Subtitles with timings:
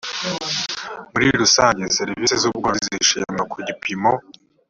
[1.11, 4.11] muri rusange serivisi z ubworozi zishimwa ku gipimo